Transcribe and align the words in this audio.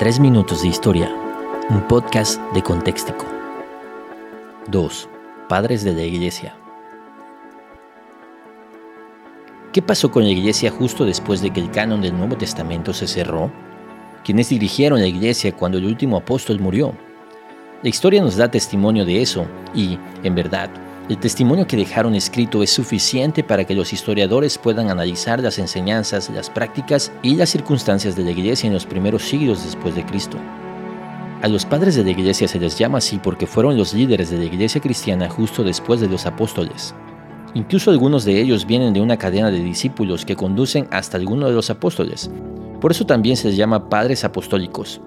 3 0.00 0.18
minutos 0.18 0.62
de 0.62 0.68
historia, 0.68 1.14
un 1.68 1.86
podcast 1.86 2.40
de 2.54 2.62
Contextico. 2.62 3.26
2. 4.68 5.08
Padres 5.46 5.84
de 5.84 5.92
la 5.92 6.02
Iglesia. 6.02 6.56
¿Qué 9.74 9.82
pasó 9.82 10.10
con 10.10 10.24
la 10.24 10.30
Iglesia 10.30 10.70
justo 10.70 11.04
después 11.04 11.42
de 11.42 11.50
que 11.50 11.60
el 11.60 11.70
canon 11.70 12.00
del 12.00 12.16
Nuevo 12.16 12.34
Testamento 12.34 12.94
se 12.94 13.06
cerró? 13.06 13.52
¿Quiénes 14.24 14.48
dirigieron 14.48 15.00
la 15.00 15.06
Iglesia 15.06 15.54
cuando 15.54 15.76
el 15.76 15.84
último 15.84 16.16
apóstol 16.16 16.60
murió? 16.60 16.94
La 17.82 17.90
historia 17.90 18.22
nos 18.22 18.36
da 18.36 18.50
testimonio 18.50 19.04
de 19.04 19.20
eso 19.20 19.44
y, 19.74 19.98
en 20.22 20.34
verdad, 20.34 20.70
el 21.10 21.18
testimonio 21.18 21.66
que 21.66 21.76
dejaron 21.76 22.14
escrito 22.14 22.62
es 22.62 22.70
suficiente 22.70 23.42
para 23.42 23.64
que 23.64 23.74
los 23.74 23.92
historiadores 23.92 24.58
puedan 24.58 24.90
analizar 24.90 25.40
las 25.40 25.58
enseñanzas, 25.58 26.30
las 26.30 26.48
prácticas 26.48 27.10
y 27.20 27.34
las 27.34 27.50
circunstancias 27.50 28.14
de 28.14 28.22
la 28.22 28.30
iglesia 28.30 28.68
en 28.68 28.74
los 28.74 28.86
primeros 28.86 29.24
siglos 29.24 29.64
después 29.64 29.96
de 29.96 30.06
Cristo. 30.06 30.38
A 31.42 31.48
los 31.48 31.66
padres 31.66 31.96
de 31.96 32.04
la 32.04 32.12
iglesia 32.12 32.46
se 32.46 32.60
les 32.60 32.78
llama 32.78 32.98
así 32.98 33.18
porque 33.20 33.48
fueron 33.48 33.76
los 33.76 33.92
líderes 33.92 34.30
de 34.30 34.38
la 34.38 34.44
iglesia 34.44 34.80
cristiana 34.80 35.28
justo 35.28 35.64
después 35.64 36.00
de 36.00 36.08
los 36.08 36.26
apóstoles. 36.26 36.94
Incluso 37.54 37.90
algunos 37.90 38.24
de 38.24 38.40
ellos 38.40 38.64
vienen 38.64 38.92
de 38.92 39.00
una 39.00 39.16
cadena 39.16 39.50
de 39.50 39.58
discípulos 39.58 40.24
que 40.24 40.36
conducen 40.36 40.86
hasta 40.92 41.16
alguno 41.16 41.48
de 41.48 41.54
los 41.54 41.70
apóstoles. 41.70 42.30
Por 42.80 42.92
eso 42.92 43.04
también 43.04 43.36
se 43.36 43.48
les 43.48 43.56
llama 43.56 43.88
padres 43.88 44.22
apostólicos. 44.22 45.00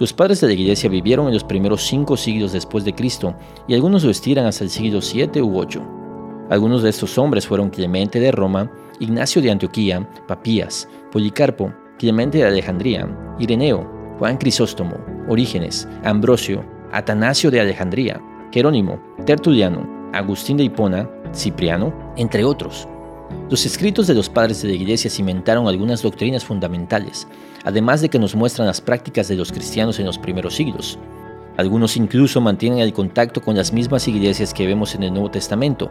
Los 0.00 0.14
padres 0.14 0.40
de 0.40 0.46
la 0.46 0.54
iglesia 0.54 0.88
vivieron 0.88 1.26
en 1.26 1.34
los 1.34 1.44
primeros 1.44 1.82
cinco 1.82 2.16
siglos 2.16 2.52
después 2.52 2.86
de 2.86 2.94
Cristo 2.94 3.34
y 3.68 3.74
algunos 3.74 4.02
lo 4.02 4.10
estiran 4.10 4.46
hasta 4.46 4.64
el 4.64 4.70
siglo 4.70 5.02
7 5.02 5.42
u 5.42 5.58
8. 5.58 6.46
Algunos 6.48 6.82
de 6.82 6.88
estos 6.88 7.18
hombres 7.18 7.46
fueron 7.46 7.68
Clemente 7.68 8.18
de 8.18 8.32
Roma, 8.32 8.72
Ignacio 8.98 9.42
de 9.42 9.50
Antioquía, 9.50 10.08
Papías, 10.26 10.88
Policarpo, 11.12 11.74
Clemente 11.98 12.38
de 12.38 12.46
Alejandría, 12.46 13.06
Ireneo, 13.38 13.86
Juan 14.18 14.38
Crisóstomo, 14.38 14.96
Orígenes, 15.28 15.86
Ambrosio, 16.02 16.64
Atanasio 16.92 17.50
de 17.50 17.60
Alejandría, 17.60 18.22
Jerónimo, 18.52 18.98
Tertuliano, 19.26 19.86
Agustín 20.14 20.56
de 20.56 20.64
Hipona, 20.64 21.10
Cipriano, 21.34 21.92
entre 22.16 22.42
otros. 22.42 22.88
Los 23.50 23.66
escritos 23.66 24.06
de 24.06 24.14
los 24.14 24.28
padres 24.28 24.62
de 24.62 24.68
la 24.68 24.74
Iglesia 24.74 25.10
cimentaron 25.10 25.66
algunas 25.66 26.02
doctrinas 26.02 26.44
fundamentales, 26.44 27.26
además 27.64 28.00
de 28.00 28.08
que 28.08 28.18
nos 28.18 28.34
muestran 28.34 28.66
las 28.66 28.80
prácticas 28.80 29.28
de 29.28 29.36
los 29.36 29.50
cristianos 29.50 29.98
en 29.98 30.06
los 30.06 30.18
primeros 30.18 30.54
siglos. 30.54 30.98
Algunos 31.56 31.96
incluso 31.96 32.40
mantienen 32.40 32.78
el 32.78 32.92
contacto 32.92 33.42
con 33.42 33.56
las 33.56 33.72
mismas 33.72 34.06
iglesias 34.08 34.54
que 34.54 34.66
vemos 34.66 34.94
en 34.94 35.02
el 35.02 35.12
Nuevo 35.12 35.30
Testamento. 35.30 35.90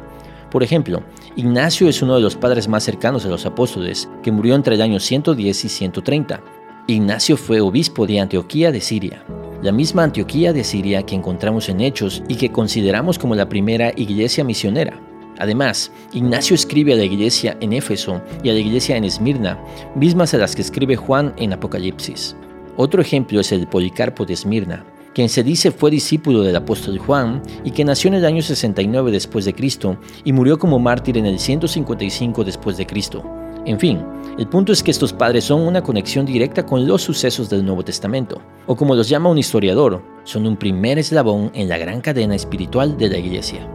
Por 0.49 0.63
ejemplo, 0.63 1.03
Ignacio 1.35 1.87
es 1.89 2.01
uno 2.01 2.15
de 2.15 2.21
los 2.21 2.35
padres 2.35 2.67
más 2.67 2.83
cercanos 2.83 3.25
a 3.25 3.29
los 3.29 3.45
apóstoles, 3.45 4.09
que 4.23 4.31
murió 4.31 4.55
entre 4.55 4.75
el 4.75 4.81
año 4.81 4.99
110 4.99 5.65
y 5.65 5.69
130. 5.69 6.41
Ignacio 6.87 7.37
fue 7.37 7.61
obispo 7.61 8.07
de 8.07 8.19
Antioquía 8.19 8.71
de 8.71 8.81
Siria, 8.81 9.23
la 9.61 9.71
misma 9.71 10.03
Antioquía 10.05 10.53
de 10.53 10.63
Siria 10.63 11.03
que 11.03 11.13
encontramos 11.13 11.69
en 11.69 11.81
Hechos 11.81 12.23
y 12.27 12.35
que 12.35 12.51
consideramos 12.51 13.19
como 13.19 13.35
la 13.35 13.49
primera 13.49 13.91
iglesia 13.95 14.43
misionera. 14.43 15.08
Además, 15.39 15.91
Ignacio 16.13 16.53
escribe 16.53 16.93
a 16.93 16.97
la 16.97 17.05
iglesia 17.05 17.57
en 17.61 17.73
Éfeso 17.73 18.21
y 18.43 18.49
a 18.49 18.53
la 18.53 18.59
iglesia 18.59 18.97
en 18.97 19.05
Esmirna, 19.05 19.57
mismas 19.95 20.33
a 20.33 20.37
las 20.37 20.55
que 20.55 20.61
escribe 20.61 20.95
Juan 20.95 21.33
en 21.37 21.53
Apocalipsis. 21.53 22.35
Otro 22.75 23.01
ejemplo 23.01 23.39
es 23.39 23.51
el 23.51 23.67
Policarpo 23.67 24.25
de 24.25 24.33
Esmirna, 24.33 24.85
quien 25.13 25.29
se 25.29 25.43
dice 25.43 25.71
fue 25.71 25.91
discípulo 25.91 26.43
del 26.43 26.55
apóstol 26.55 26.99
Juan 26.99 27.41
y 27.63 27.71
que 27.71 27.83
nació 27.83 28.09
en 28.09 28.15
el 28.15 28.25
año 28.25 28.41
69 28.41 29.11
después 29.11 29.45
de 29.45 29.53
Cristo 29.53 29.97
y 30.23 30.33
murió 30.33 30.59
como 30.59 30.77
mártir 30.77 31.17
en 31.17 31.25
el 31.25 31.39
155 31.39 32.43
después 32.43 32.77
de 32.77 32.85
Cristo. 32.85 33.23
En 33.65 33.79
fin, 33.79 33.99
el 34.37 34.47
punto 34.47 34.71
es 34.71 34.81
que 34.81 34.91
estos 34.91 35.11
padres 35.11 35.43
son 35.43 35.61
una 35.61 35.83
conexión 35.83 36.25
directa 36.25 36.65
con 36.65 36.87
los 36.87 37.01
sucesos 37.01 37.49
del 37.49 37.65
Nuevo 37.65 37.83
Testamento, 37.83 38.41
o 38.67 38.75
como 38.75 38.95
los 38.95 39.09
llama 39.09 39.30
un 39.30 39.37
historiador, 39.37 40.02
son 40.23 40.47
un 40.47 40.55
primer 40.55 40.97
eslabón 40.97 41.52
en 41.53 41.67
la 41.67 41.77
gran 41.77 42.02
cadena 42.02 42.35
espiritual 42.35 42.97
de 42.97 43.09
la 43.09 43.17
Iglesia. 43.17 43.67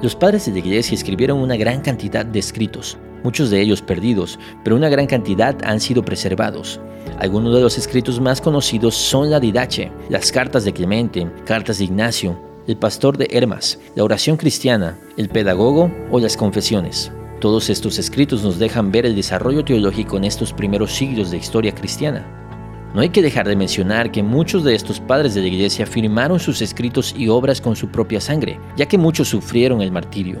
Los 0.00 0.14
padres 0.14 0.46
de 0.46 0.52
la 0.52 0.58
iglesia 0.58 0.94
escribieron 0.94 1.40
una 1.40 1.56
gran 1.56 1.80
cantidad 1.80 2.24
de 2.24 2.38
escritos, 2.38 2.96
muchos 3.24 3.50
de 3.50 3.60
ellos 3.60 3.82
perdidos, 3.82 4.38
pero 4.62 4.76
una 4.76 4.88
gran 4.88 5.08
cantidad 5.08 5.56
han 5.64 5.80
sido 5.80 6.04
preservados. 6.04 6.80
Algunos 7.18 7.52
de 7.52 7.60
los 7.60 7.76
escritos 7.76 8.20
más 8.20 8.40
conocidos 8.40 8.94
son 8.94 9.28
la 9.28 9.40
Didache, 9.40 9.90
las 10.08 10.30
cartas 10.30 10.64
de 10.64 10.72
Clemente, 10.72 11.28
cartas 11.44 11.78
de 11.78 11.84
Ignacio, 11.84 12.38
el 12.68 12.76
pastor 12.76 13.18
de 13.18 13.26
Hermas, 13.32 13.80
la 13.96 14.04
oración 14.04 14.36
cristiana, 14.36 14.96
el 15.16 15.30
pedagogo 15.30 15.90
o 16.12 16.20
las 16.20 16.36
confesiones. 16.36 17.10
Todos 17.40 17.68
estos 17.68 17.98
escritos 17.98 18.44
nos 18.44 18.60
dejan 18.60 18.92
ver 18.92 19.04
el 19.04 19.16
desarrollo 19.16 19.64
teológico 19.64 20.16
en 20.16 20.24
estos 20.24 20.52
primeros 20.52 20.92
siglos 20.92 21.32
de 21.32 21.38
historia 21.38 21.74
cristiana. 21.74 22.47
No 22.94 23.02
hay 23.02 23.10
que 23.10 23.20
dejar 23.20 23.46
de 23.46 23.54
mencionar 23.54 24.10
que 24.10 24.22
muchos 24.22 24.64
de 24.64 24.74
estos 24.74 24.98
padres 24.98 25.34
de 25.34 25.42
la 25.42 25.48
iglesia 25.48 25.86
firmaron 25.86 26.40
sus 26.40 26.62
escritos 26.62 27.14
y 27.16 27.28
obras 27.28 27.60
con 27.60 27.76
su 27.76 27.88
propia 27.88 28.20
sangre, 28.20 28.58
ya 28.76 28.86
que 28.86 28.96
muchos 28.96 29.28
sufrieron 29.28 29.82
el 29.82 29.92
martirio. 29.92 30.40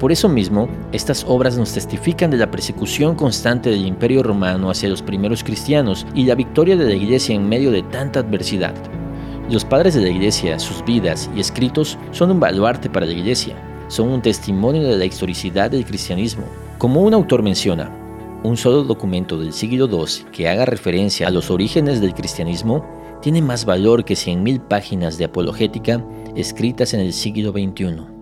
Por 0.00 0.10
eso 0.10 0.28
mismo, 0.28 0.68
estas 0.92 1.24
obras 1.26 1.56
nos 1.56 1.72
testifican 1.72 2.30
de 2.30 2.36
la 2.36 2.50
persecución 2.50 3.14
constante 3.14 3.70
del 3.70 3.86
imperio 3.86 4.22
romano 4.22 4.70
hacia 4.70 4.88
los 4.88 5.02
primeros 5.02 5.44
cristianos 5.44 6.04
y 6.14 6.24
la 6.24 6.34
victoria 6.34 6.76
de 6.76 6.84
la 6.84 6.94
iglesia 6.94 7.34
en 7.34 7.48
medio 7.48 7.70
de 7.70 7.82
tanta 7.84 8.20
adversidad. 8.20 8.74
Los 9.48 9.64
padres 9.64 9.94
de 9.94 10.02
la 10.02 10.10
iglesia, 10.10 10.58
sus 10.58 10.84
vidas 10.84 11.30
y 11.34 11.40
escritos 11.40 11.96
son 12.10 12.32
un 12.32 12.40
baluarte 12.40 12.90
para 12.90 13.06
la 13.06 13.12
iglesia, 13.12 13.56
son 13.88 14.08
un 14.10 14.20
testimonio 14.20 14.82
de 14.82 14.98
la 14.98 15.04
historicidad 15.04 15.70
del 15.70 15.84
cristianismo. 15.84 16.44
Como 16.76 17.02
un 17.02 17.14
autor 17.14 17.42
menciona, 17.42 17.90
un 18.42 18.56
solo 18.56 18.84
documento 18.84 19.38
del 19.38 19.52
siglo 19.52 19.88
II 19.90 20.30
que 20.32 20.48
haga 20.48 20.64
referencia 20.64 21.28
a 21.28 21.30
los 21.30 21.50
orígenes 21.50 22.00
del 22.00 22.14
cristianismo 22.14 22.84
tiene 23.20 23.42
más 23.42 23.64
valor 23.64 24.04
que 24.04 24.14
100.000 24.14 24.68
páginas 24.68 25.18
de 25.18 25.24
apologética 25.24 26.04
escritas 26.36 26.94
en 26.94 27.00
el 27.00 27.12
siglo 27.12 27.50
XXI. 27.50 28.17